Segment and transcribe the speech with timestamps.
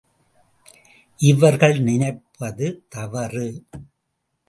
[1.19, 3.47] இவர்கள் நினைப்பது தவறு.